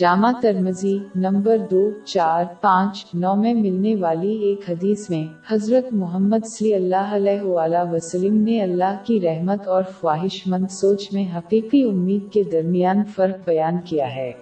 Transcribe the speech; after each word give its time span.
جامع 0.00 0.32
ترمزی 0.40 0.98
number 1.16 1.56
دو، 1.70 1.90
چار، 2.04 2.44
پانچ، 2.60 3.04
نو 3.14 3.34
میں 3.36 3.54
ملنے 3.54 3.94
والی 3.96 4.32
ایک 4.32 4.70
حدیث 4.70 5.10
میں 5.10 5.26
حضرت 5.50 5.92
محمد 5.92 6.46
صلی 6.46 6.74
اللہ 6.74 7.10
علیہ 7.10 7.42
وآلہ 7.42 7.92
وسلم 7.92 8.36
نے 8.36 8.62
اللہ 8.62 8.96
کی 9.04 9.20
رحمت 9.20 9.68
اور 9.68 9.82
خواہش 10.00 10.46
مند 10.46 10.66
سوچ 10.70 11.12
میں 11.12 11.24
حقیقی 11.36 11.82
امید 11.82 12.32
کے 12.32 12.42
درمیان 12.42 13.04
فرق 13.16 13.48
بیان 13.48 13.76
کیا 13.84 14.16
ہے۔ 14.16 14.32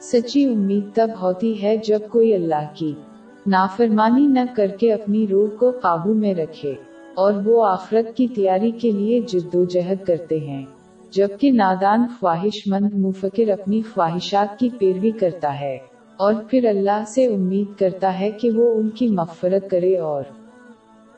سچی 0.00 0.44
امید 0.44 0.84
تب 0.94 1.10
ہوتی 1.22 1.62
ہے 1.62 1.76
جب 1.76 1.98
کوئی 2.10 2.34
اللہ 2.34 2.66
کی 2.74 2.92
نافرمانی 3.46 4.26
نہ 4.26 4.40
کر 4.56 4.66
کے 4.66 4.92
اپنی 4.92 5.26
روح 5.26 5.48
کو 5.58 5.70
قابو 5.70 6.14
میں 6.14 6.34
رکھے 6.34 6.74
اور 7.14 7.32
وہ 7.44 7.66
آخرت 7.66 8.16
کی 8.16 8.28
تیاری 8.28 8.70
کے 8.70 8.90
لیے 8.90 9.20
جد 9.20 9.54
و 9.54 9.64
جہد 9.64 10.04
کرتے 10.06 10.40
ہیں۔ 10.40 10.64
جبکہ 11.14 11.52
نادان 11.52 12.06
خواہش 12.20 12.66
مند 12.66 12.94
مفکر 12.94 13.50
اپنی 13.50 13.80
خواہشات 13.94 14.58
کی 14.58 14.68
پیروی 14.78 15.10
کرتا 15.10 15.60
ہے، 15.60 15.76
اور 16.18 16.34
پھر 16.50 16.64
اللہ 16.64 17.04
سے 17.06 17.26
امید 17.26 17.78
کرتا 17.78 18.18
ہے 18.20 18.30
کہ 18.30 18.50
وہ 18.50 18.74
ان 18.74 18.88
کی 18.90 19.08
مغفرت 19.08 19.70
کرے 19.70 19.96
اور 19.98 20.24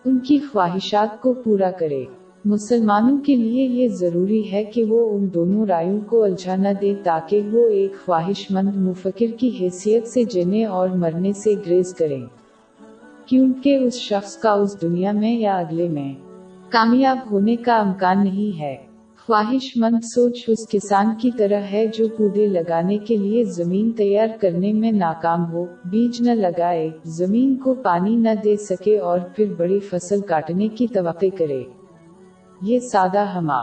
ان 0.04 0.18
کی 0.18 0.38
خواہشات 0.52 1.20
کو 1.22 1.32
پورا 1.34 1.70
کرے۔ 1.70 2.04
مسلمانوں 2.44 3.18
کے 3.18 3.36
لیے 3.36 3.64
یہ 3.64 3.88
ضروری 3.88 4.40
ہے 4.52 4.64
کہ 4.64 4.84
وہ 4.84 4.98
ان 5.10 5.26
دونوں 5.34 5.66
رائوں 5.66 5.98
کو 6.06 6.22
الجھا 6.24 6.56
نہ 6.56 6.68
دے 6.80 6.94
تاکہ 7.02 7.48
وہ 7.52 7.68
ایک 7.68 7.92
خواہش 8.04 8.50
مند 8.50 8.76
مفکر 8.76 9.36
کی 9.38 9.50
حیثیت 9.60 10.06
سے 10.06 10.24
جنے 10.24 10.64
اور 10.64 10.88
مرنے 10.88 11.32
سے 11.32 11.54
گریز 11.66 11.94
کریں۔ 11.94 12.24
کیونکہ 13.26 13.76
اس 13.76 13.94
شخص 14.00 14.36
کا 14.36 14.52
اس 14.52 14.80
دنیا 14.82 15.12
میں 15.12 15.32
یا 15.32 15.56
اگلے 15.56 15.88
میں 15.88 16.12
کامیاب 16.70 17.30
ہونے 17.30 17.56
کا 17.56 17.76
امکان 17.76 18.24
نہیں 18.24 18.58
ہے۔ 18.60 18.76
خواہش 19.26 19.76
مند 19.76 20.04
سوچ 20.04 20.44
اس 20.48 20.68
کسان 20.68 21.06
کی 21.20 21.30
طرح 21.30 21.60
ہے 21.60 21.86
جو 21.86 22.08
پودے 22.08 22.46
لگانے 22.46 22.98
کے 22.98 23.16
لیے 23.16 23.44
زمین 23.44 23.90
تیار 23.92 24.26
کرنے 24.40 24.72
میں 24.72 24.92
ناکام 24.92 25.52
ہو، 25.52 25.64
بیج 25.64 26.20
نہ 26.20 26.30
لگائے، 26.30 26.90
زمین 27.04 27.56
کو 27.56 27.74
پانی 27.74 28.16
نہ 28.16 28.28
دے 28.44 28.56
سکے 28.56 28.98
اور 28.98 29.18
پھر 29.36 29.54
بڑی 29.56 29.80
فصل 29.80 30.20
کاٹنے 30.20 30.68
کی 30.68 30.86
توقع 30.86 31.26
کرے۔ 31.38 31.62
یہ 32.62 32.78
سادہ 32.78 33.18
ہما 33.18 33.60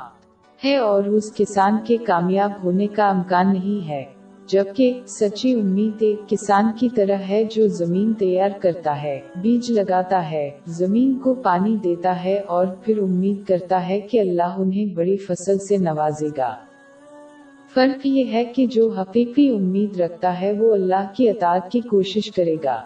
ہے 0.64 0.78
اور 0.78 1.04
اس 1.04 1.34
کسان 1.36 1.78
کے 1.84 1.98
کامیاب 1.98 2.52
ہونے 2.64 2.88
کا 2.88 3.10
امکان 3.10 3.54
نہیں 3.54 3.88
ہے۔ 3.90 4.04
جبکہ 4.48 5.00
سچی 5.08 5.54
امید 5.54 5.94
ایک 6.00 6.30
کسان 6.30 6.66
کی 6.80 6.90
طرح 6.96 7.16
ہے 7.16 7.44
جو 7.44 7.68
زمین 7.68 8.14
تیار 8.14 8.50
کرتا 8.62 9.04
ہے، 9.04 9.20
بیج 9.42 9.72
لگاتا 9.72 10.32
ہے، 10.32 10.50
زمین 10.66 11.20
کو 11.20 11.34
پانی 11.34 11.78
دیتا 11.84 12.24
ہے 12.24 12.40
اور 12.40 12.66
پھر 12.84 12.98
امید 12.98 13.48
کرتا 13.48 13.88
ہے 13.88 14.00
کہ 14.00 14.20
اللہ 14.20 14.56
انہیں 14.58 14.86
بڑی 14.86 15.18
فصل 15.18 15.58
سے 15.60 15.78
نوازے 15.78 16.28
گا۔ 16.38 16.56
فرق 17.74 18.08
یہ 18.08 18.32
ہے 18.32 18.46
کہ 18.46 18.66
جو 18.66 18.90
حقیقی 18.90 19.50
امید 19.50 20.00
رکھتا 20.00 20.42
ہے 20.42 20.52
وہ 20.52 20.74
اللہ 20.74 21.08
کی 21.16 21.30
اطاعت 21.30 21.72
کی 21.72 21.80
کوشش 21.80 22.32
کرے 22.32 22.56
گا۔ 22.64 22.82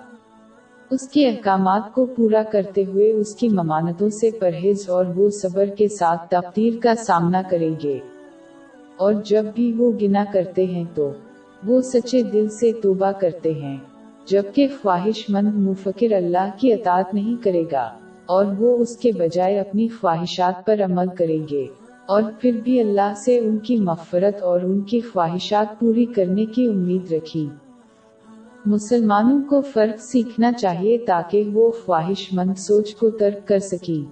اس 0.90 1.10
کے 1.10 1.30
احکامات 1.30 1.94
کو 1.94 2.06
پورا 2.06 2.44
کرتے 2.52 2.84
ہوئے 2.88 3.12
اس 3.12 3.36
کی 3.36 3.50
ممانتوں 3.50 4.10
سے 4.10 4.30
پرہیز 4.40 4.90
اور 4.90 5.06
وہ 5.16 5.30
صبر 5.30 5.66
کے 5.66 5.88
ساتھ 5.88 6.30
تقدیر 6.30 6.74
کا 6.82 6.96
سامنا 6.96 7.42
کریں 7.50 7.76
گے۔ 7.84 8.00
اور 8.98 9.14
جب 9.14 9.46
بھی 9.56 9.74
وہ 9.78 9.92
گنا 9.92 10.26
کرتے 10.34 10.66
ہیں 10.66 10.84
تو 10.96 11.12
وہ 11.64 11.82
سچے 11.82 12.22
دل 12.24 12.48
سے 12.50 12.72
توبہ 12.82 13.12
کرتے 13.12 13.54
ہیں، 13.54 13.78
جبکہ 14.28 14.68
خواہش 14.82 15.24
مند 15.30 15.56
مفکر 15.58 16.12
اللہ 16.12 16.50
کی 16.58 16.74
اطاعت 16.74 17.14
نہیں 17.14 17.44
کرے 17.44 17.64
گا، 17.72 17.90
اور 18.26 18.46
وہ 18.60 18.78
اس 18.78 18.96
کے 18.98 19.12
بجائے 19.12 19.60
اپنی 19.60 19.88
خواہشات 20.02 20.66
پر 20.66 20.84
عمل 20.86 21.16
کریں 21.18 21.42
گے، 21.52 21.66
اور 22.06 22.24
پھر 22.42 22.60
بھی 22.64 22.80
اللہ 22.80 23.14
سے 23.18 23.38
ان 23.40 23.58
کی 23.58 23.76
مغفرت 23.78 24.42
اور 24.42 24.62
ان 24.62 24.82
کی 24.82 25.00
خواہشات 25.02 25.80
پوری 25.80 26.06
کرنے 26.06 26.46
کی 26.46 26.66
امید 26.66 27.12
رکھی۔ 27.12 27.48
مسلمانوں 28.66 29.42
کو 29.50 29.62
فرق 29.74 30.00
سیکھنا 30.02 30.52
چاہیے 30.52 30.98
تاکہ 30.98 31.50
وہ 31.54 31.70
خواہش 31.86 32.28
مند 32.34 32.58
سوچ 32.58 32.94
کو 32.96 33.10
ترک 33.10 33.48
کر 33.48 33.60
سکی 33.60 34.04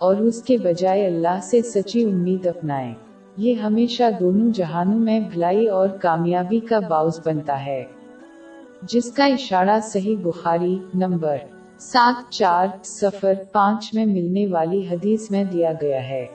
اور 0.00 0.16
اس 0.16 0.42
کے 0.42 0.56
بجائے 0.58 1.06
اللہ 1.06 1.38
سے 1.42 1.62
سچی 1.62 2.04
امید 2.04 2.46
اپنائیں۔ 2.46 2.94
یہ 3.36 3.54
ہمیشہ 3.54 4.02
دونوں 4.20 4.50
جہانوں 4.52 4.98
میں 4.98 5.20
بھلائی 5.20 5.68
اور 5.68 5.88
کامیابی 5.88 6.60
کا 6.60 6.78
باعث 6.78 7.26
بنتا 7.26 7.66
ہے۔ 7.66 7.84
جس 8.82 9.12
کا 9.12 9.24
اشارہ 9.24 9.80
صحیح 9.82 10.16
بخاری 10.22 10.78
نمبر 10.94 11.36
سات 11.78 12.32
چار 12.32 12.66
سفر 12.84 13.32
پانچ 13.52 13.94
میں 13.94 14.06
ملنے 14.06 14.46
والی 14.46 14.88
حدیث 14.90 15.30
میں 15.30 15.44
دیا 15.44 15.72
گیا 15.80 16.08
ہے۔ 16.08 16.26